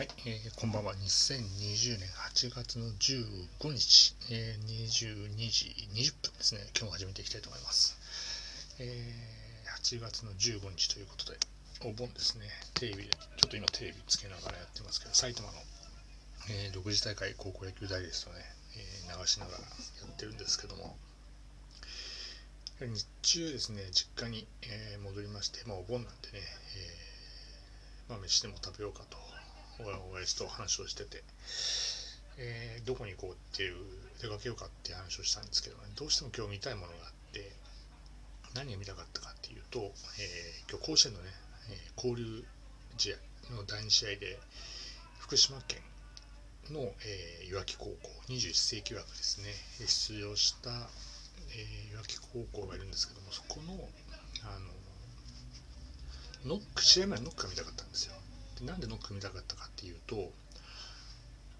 [0.00, 0.94] はい、えー、こんばんは。
[0.94, 6.64] 2020年8月の15日、えー、22時20分ですね。
[6.72, 8.00] 今日も始めていきたいと思います。
[8.80, 11.36] えー、8月の15日ということで、
[11.84, 12.48] お盆ですね。
[12.72, 15.58] テレビで、ちょっと今テレビつけながらやってますけど、埼玉の、
[16.48, 18.40] えー、独自大会高校野球大ですとね、
[19.06, 19.64] えー、流しながらや
[20.08, 20.96] ってるんですけども、
[22.80, 26.40] 日中ですね、実家に、えー、戻りまして、まあお盆なんでね、
[28.08, 29.29] えー、まあ飯でも食べようかと
[29.86, 31.22] 親父と話をしてて、
[32.38, 33.76] えー、どこに行こうっていう
[34.20, 37.52] 出かけようかっていう話をしたんですけどねどうしても今日見たいものがあって
[38.54, 41.26] 何が見たかったかっていうと、えー、今日甲子園のね、
[41.70, 42.44] えー、交流
[42.96, 43.16] 試合
[43.56, 44.38] の第2試合で
[45.18, 45.78] 福島県
[46.70, 49.46] の、えー、いわき高校21世紀枠ですね
[49.86, 53.74] 出場した、えー、いわき高校がいるんですけどもそこの
[54.42, 58.14] あのノック試合前のノックが見たかったんですよ。
[58.60, 60.30] でなんでノック見たかったかっていうと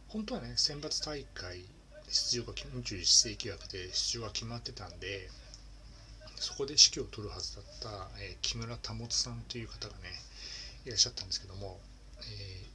[0.08, 1.64] 本当はね選抜大会
[2.08, 5.28] 出場が21世紀枠で出場が決まってたんで
[6.36, 10.08] そこで指揮を取るはずだった、えー、木村保さんという方がね
[10.84, 11.78] いらっしゃったんですけども、
[12.18, 12.66] え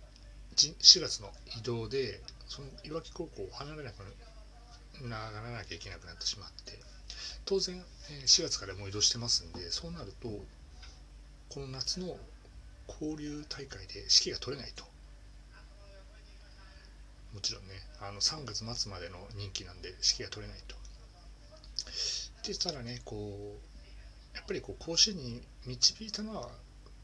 [0.55, 1.29] ー、4月の
[1.59, 3.95] 移動でそのいわき高校を離れなく
[5.09, 6.79] ならなきゃいけなくなってしまって
[7.43, 10.29] 当然、え4月からもう移動してますんでそうなると
[11.49, 12.17] この夏の
[12.87, 14.83] 交流大会で指揮が取れないと。
[17.33, 20.75] もちろんねあの3月末までの任期なんで指揮が取れないと。
[22.47, 23.57] でしたらねこ
[24.33, 26.49] うやっぱりこう甲子園に導いたのは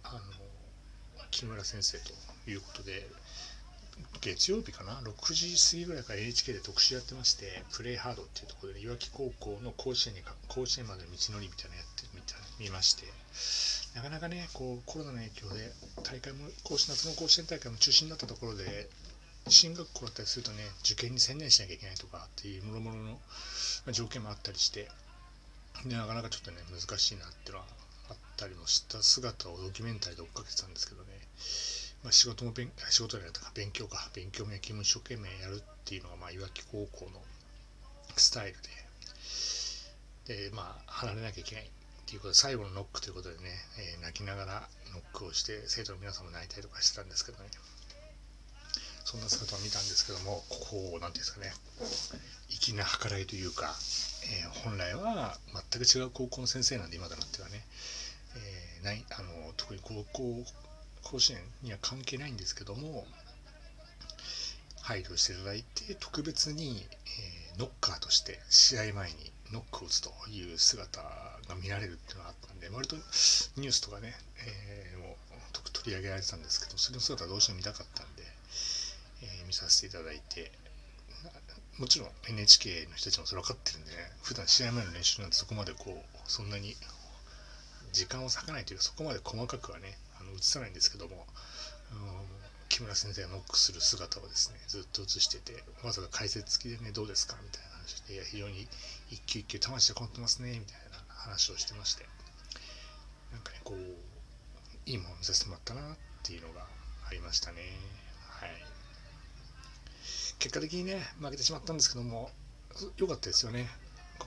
[0.04, 0.20] あの
[1.32, 3.08] 木村先生ということで
[4.22, 13.06] 月曜日かな？6時過ぎぐらいから NHK で特集やってましてプレイハードっていうところでいわき高校の甲子園に甲子園までの道のりみたいなのやってみた見まして。
[13.96, 15.72] なかなかねこうコロナの影響で
[16.04, 18.90] 大会も甲子夏の甲子園大会も中止になったところで
[19.48, 23.20] 進学校だったりするとね受験に専念しなきゃいけないとかっていうもろもろの
[23.92, 24.88] 条件もあったりして
[25.86, 27.66] でなかなかちょっとね難しいなっていうのは
[28.10, 29.02] あったりもした。
[29.02, 31.08] 姿をドキュメンタリーで追っかけてたんですけどね、
[32.04, 34.10] まあ、仕事も勉仕事やった勉強か。
[34.14, 37.22] 勉強も野球も一生懸命やるっていうのが、まあ、いわき高校の
[38.18, 38.70] スタイルで。
[40.50, 41.70] でまあ離れなきゃいけない。
[42.12, 47.48] っていうことで最後のノックということでね、えー、泣きながらノックをして生徒の皆さんも泣いたりとかしてたんですけどね。
[49.06, 51.54] そんな姿を見たんですけどもこう何ていうんですかね。
[52.50, 53.74] 粋な計らいというか、
[54.28, 55.40] えー、本来は
[55.72, 57.64] 全く違う高校の先生なんで今となってはね、
[58.36, 60.44] えー、ないあの特に高校
[61.04, 63.08] 甲子園には関係ないんですけども
[64.82, 66.86] 配慮していただいて特別に、
[67.56, 72.96] え、ノッカーとして試合前にノックを打つという姿が見られるっていうのがあったんで割と
[73.58, 74.14] ニュースとかね、
[74.46, 78.24] えー、もう取り上げられてたんですけどそれの姿はどうしても見たかったんで、
[79.24, 80.52] えー、見させていただいて
[81.80, 86.76] もちろん NHK の人たちもそれ分かってるんでね普段試合前の練習なんてそこまでこうそんなに
[87.92, 91.26] 時間を割かないというかそこまで細かくはねあの映さないんですけども、
[92.70, 97.71] 木村先生がノックする姿をですねずっと映しててまさか解説付きでねどうですかみたいな。
[97.92, 98.68] 話でいや非常に
[99.10, 102.06] 一球一球魂がこもってますねみたいな話をしてまして。
[103.32, 103.78] なんかねこう
[104.86, 105.84] いいもの見させてもらったなっ
[106.24, 106.66] ていうのが
[107.08, 107.62] ありましたね。
[108.28, 108.50] はい。
[110.40, 112.30] 結果的にね負けてしまったんですけども
[112.98, 113.70] 良かったですよね。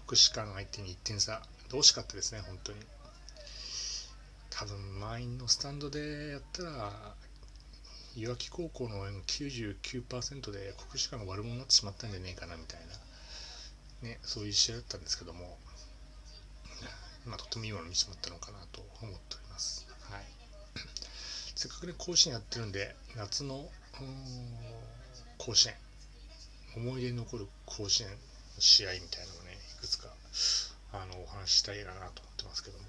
[0.06, 2.78] 国士舘相手に1点差惜しかったですね本当に。
[4.50, 6.92] 多分満員のスタンドでやったら
[8.16, 12.94] いわき高校の応援99%で国士舘が悪者になってしまったんじゃねえかなみたいな。
[14.04, 15.58] ね、そういう試合だったんですけども、
[17.26, 19.86] まあ、とてもいいものを見せてもらったのかなと思っております。
[20.10, 20.24] はい、
[21.56, 23.66] せっかくね、甲子園やってるんで、夏の
[25.38, 25.74] 甲子園、
[26.76, 28.16] 思い出に残る甲子園の
[28.58, 30.08] 試合みたいなのをね、いくつか
[30.92, 32.84] あのお話ししたいなと思ってますけども、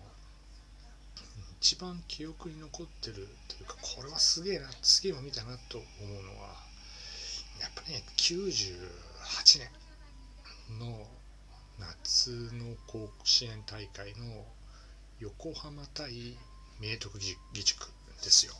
[1.62, 5.86] 一番記憶に残ってるというか、これはすげえな、すげえも見たなと思
[6.19, 6.56] うのは、
[7.62, 9.69] やっぱね、98年。
[10.71, 11.07] の
[11.79, 14.45] 夏の甲子園大会の
[15.19, 16.38] 横浜対
[16.79, 17.88] 明徳義塾
[18.23, 18.53] ですよ。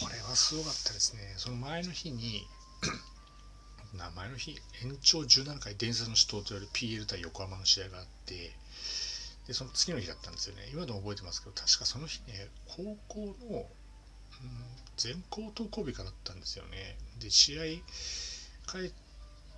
[0.00, 1.34] これはすごかったですね。
[1.36, 2.46] その前の日に
[3.96, 8.52] 名前の日、延長17回伝説の死闘と言われる PL 対横浜の試合があって、
[9.46, 10.68] で、その次の日だったんですよね。
[10.72, 13.66] 今でも覚えてますけど、確かその日ね、高校の、うん、
[14.98, 16.96] 全校登校日かだったんですよね。
[17.18, 17.62] で、試合、
[18.70, 18.92] 帰っ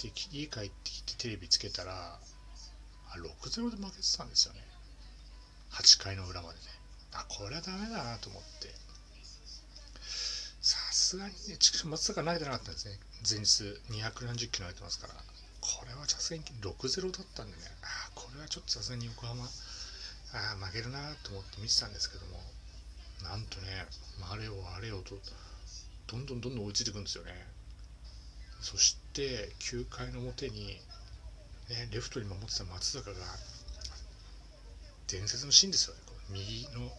[0.09, 4.61] って家帰ってきてテレビつけたらあ6-0で負けてたんですよね
[5.73, 6.61] 8回の裏までね
[7.13, 8.71] あこれはダメだなと思って
[10.63, 12.99] さすがにね、松坂投げてなかったんですね。
[13.25, 15.15] 前日200キロ投げてますから。
[15.61, 19.49] これはさすがに6-0だったんでね、あこれはちょっとさすがに横浜、あ
[20.61, 22.39] 負けるなと思って見てたんですけども、
[23.25, 23.87] なんとね、
[24.31, 25.17] あれよあれよと、
[26.09, 27.33] どんどんどんどん追いついていくんですよね。
[28.61, 30.81] そして9回の表に、
[31.69, 33.17] ね、レフトに守ってた松坂が
[35.09, 36.01] 伝説のシーンですよね。
[36.31, 36.91] 右の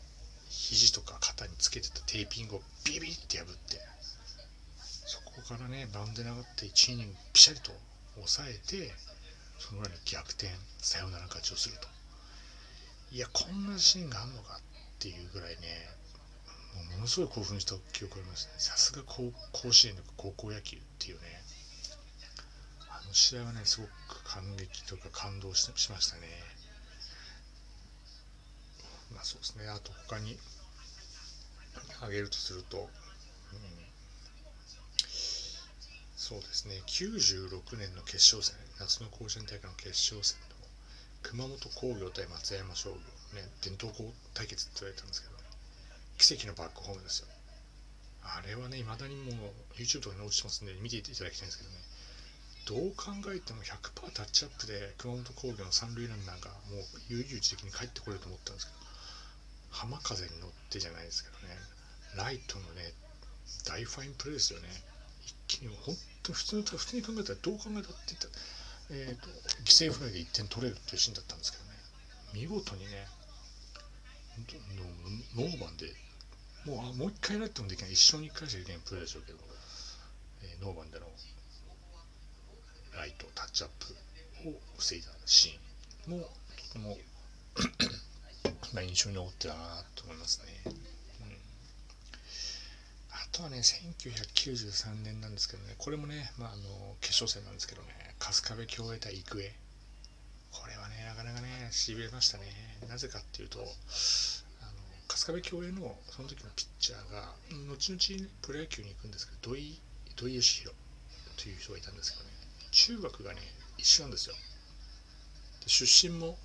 [0.49, 3.79] 肘とか肩につけてたテーピングをビビって破って
[4.73, 7.71] そこからねバウンドに上がって1イニングピシャリと
[8.15, 8.91] 抑えて
[9.59, 10.47] その裏に逆転
[10.79, 11.87] サヨナラ勝ちをすると。
[13.11, 14.59] いやこんなシーンがあるのかっ
[14.99, 15.89] ていうぐらいね
[16.95, 18.55] ものすごい興奮した記憶がありましたね。
[18.59, 19.31] さすが甲
[19.71, 21.43] 子園の高校野球っていうね。
[23.11, 26.27] の試合はねすごく感激というか感動ししましたね。
[29.13, 29.67] まあそうですね。
[29.67, 30.39] あと他に
[31.99, 32.87] 挙げるとすると、うん、
[36.15, 36.81] そうですね。
[36.87, 40.55] 96年の決勝戦夏の甲子園大会の決勝戦の
[41.21, 42.95] 熊本工業対松山商業
[43.35, 45.35] ね伝統校対決って言われたんですけど
[46.17, 47.27] 奇跡のバックホームですよ。
[48.23, 51.75] あれはね、未だにもう YouTube とかに落ちてますんで見ていただきたいんですけどね、
[52.71, 58.79] どう考えても100%タッチアップで熊本工業の三塁ランナーがもう悠々自適に帰ってこれると思ったんですけど、
[59.75, 61.59] 浜風に乗ってじゃないですけどね
[62.15, 62.95] ライトのね
[63.67, 64.71] 大ファインプレーですよね。
[65.27, 68.33] 一気に本当普通に普通に考えたらどう考えたって言ったら、
[68.91, 69.27] えーと、
[69.67, 71.75] 犠牲フライで1点取れるっていうシーンだったんですけどね。
[72.31, 73.03] 見事にね
[75.35, 75.91] ノーバンで
[76.63, 77.91] もうもう一回やられてもできない。
[77.91, 79.39] 一生に一回しかできないプレーでしょうけど、
[80.47, 81.11] えー、ノーバンでの
[82.95, 83.69] ライトタッチアッ
[84.43, 86.97] プを防いだシーンもとても
[88.73, 90.61] まあ、印象に残ってたなと思いますね。
[90.65, 90.73] うん、
[93.11, 99.53] あとはね、1993年なんですけどね、これもね、まあ、あの決勝戦なんですけどね、春日部共栄対育英。
[100.51, 102.45] これはね、なかなかね、しびれましたね。
[102.87, 103.59] なぜかっていうと、
[105.09, 107.35] 春日部共栄のその時のピッチャーが、
[107.67, 109.81] 後々、ね、プロ野球に行くんですけど、土井
[110.15, 110.75] 土井義弘
[111.37, 112.30] という人がいたんですけどね、
[112.71, 113.39] 中学がね、
[113.77, 114.35] 一緒なんですよ。
[115.63, 116.37] で出身も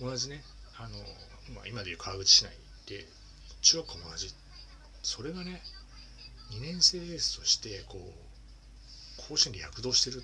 [0.00, 0.42] 同じね、
[0.76, 0.98] あの
[1.54, 2.52] まあ、今でいう川口市内
[2.86, 3.06] で
[3.62, 4.34] 中学校も同じ。
[5.02, 5.62] それがね
[6.50, 10.22] 2年生エースとしてこう甲子園で躍動してる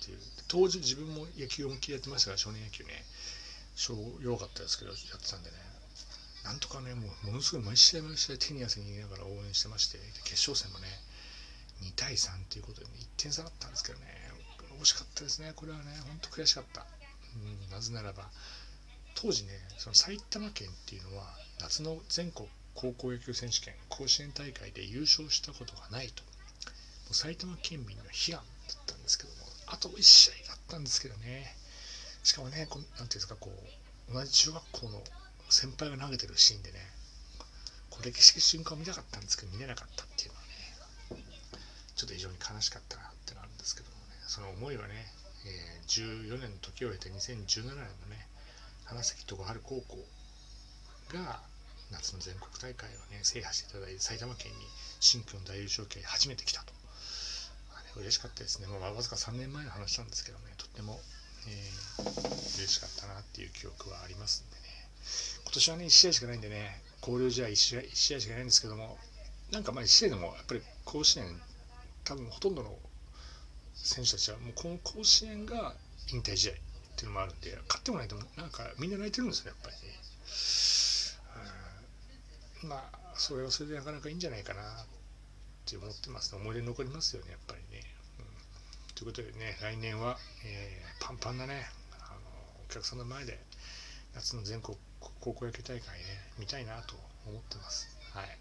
[0.00, 0.18] っていう。
[0.48, 3.04] 当時自分も野球を本気でやってましたから少年野球ね。
[3.76, 5.56] 小弱かったですけどやってたんでね。
[6.44, 10.86] なんとかねもうものすごい毎試合毎試合手に汗握りながら応援してまして決勝戦もね
[11.82, 14.27] 2対3っていうことで、ね、1点差だったんですけどね。
[14.80, 15.52] 惜しかったですね。
[15.54, 16.86] これはね本当悔しかった、
[17.36, 18.30] うん、なぜならば
[19.14, 21.24] 当時ねその埼玉県っていうのは
[21.60, 26.22] 夏の全国高校野球選手権甲子園大会で優勝したことがないと。
[26.22, 29.36] もう埼玉県民の悲願だったんですけども
[29.66, 31.56] あと1試合だったんですけどね。
[32.22, 33.50] しかもねこなんていうんですかこ
[34.10, 35.02] う同じ中学校の
[35.48, 36.78] 先輩が投げてるシーンでね
[37.90, 41.24] これ歴史的瞬間を見たかったんですけど見れなかったっていうのはね
[41.96, 43.07] ちょっと非常に悲しかったな。
[44.28, 44.94] その思いはね、
[45.48, 47.80] えー、14年の時を経て2017年の
[48.12, 48.28] ね
[48.84, 49.98] 花咲徳栄高校
[51.16, 51.40] が
[51.90, 54.58] 夏の全国大会をね制覇していただいて埼玉県に
[55.00, 56.72] 新居の大優勝旗初めて来たと、
[57.72, 60.52] まあね、嬉しかったですね、まあ、わずか3年前の話なんですけどね。
[60.58, 61.00] とっても、
[61.48, 64.68] えー、嬉しかったなっていう記憶はありますんでね。
[65.44, 68.98] 今年はね1試合しかないんでね交流試合 1, 試合1試合しかないんですけども
[69.52, 71.40] なんかまあ1試合でもやっぱり甲子園
[72.04, 72.76] 多分ほとんどの
[73.88, 75.74] 選手たちはもうこの甲子園が
[76.12, 76.54] 引退試合っ
[76.96, 79.94] ていうのもあるんで買ってもないとなんかみんな泣いてるんですよやっぱりね、
[82.68, 84.64] まあそれはそれでなかなかいいんじゃないかなっ
[85.64, 86.40] て思ってますね。
[86.40, 87.82] 思い出に残りますよねやっぱりね、
[88.18, 91.64] うん、ということでね来年は、えー、パンパンなね。
[91.98, 92.20] あの
[92.68, 93.40] お客さんの前で
[94.14, 94.76] 夏の全国
[95.20, 96.04] 高校野球大会ね
[96.38, 96.94] 見たいなと
[97.26, 97.88] 思ってます。
[98.12, 98.38] はい。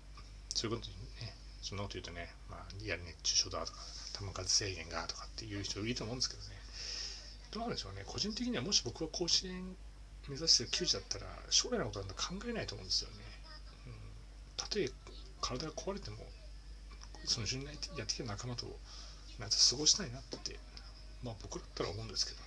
[0.53, 1.46] そういうことにね。
[1.67, 3.79] そんなこと言うとね、まあ、リアル熱中症だとか
[4.17, 6.47] 球数制限がとかっていう人いると思うんですけどね。
[7.51, 8.03] どうなんでしょうね。
[8.05, 9.75] 個人的にはもし僕が甲子園
[10.29, 13.15] 目指してる球児だったら将来のことなんて考えないと思うんですよね、
[13.87, 13.93] うん、
[14.57, 14.89] たとえ
[15.41, 16.17] 体が壊れても
[17.25, 17.75] その順にやっ
[18.07, 18.67] てきた仲間と
[19.39, 20.59] 夏過ごしたいなって
[21.23, 22.43] まあ僕だったら思うんですけどね、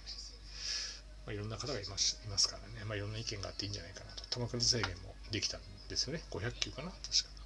[1.26, 4.24] まあ、いろんな方がいますいますからね、まあ、いろんな意見があっていいんじゃないかなと。
[4.28, 6.22] 球数制限もできたんですよね。
[6.30, 7.39] 500球かな確か、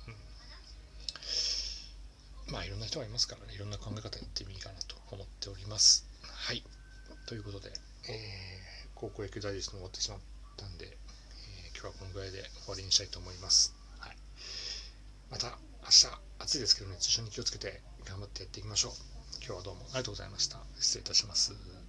[2.48, 6.06] まあいろんな人がいますからねいろんな考え方やってもいいかなと思っております。
[6.22, 6.62] はい。
[7.26, 7.72] ということで、
[8.08, 10.18] えー、高校野球ダイジェストも終わってしまっ
[10.56, 13.74] たんで、えー、今日はこのぐらいで終わりにしたいと思います。
[13.98, 14.16] はい、
[15.30, 16.06] また明日
[16.38, 18.92] 暑いですけどね一緒に気をつけて頑張ってやっていきましょう。
[19.44, 20.58] 今日はどうもありがとうございました。
[20.80, 21.83] 失礼いたします。